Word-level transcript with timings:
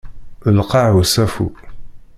D 0.53 0.55
lqaɛ 0.57 0.89
usafu. 1.01 1.47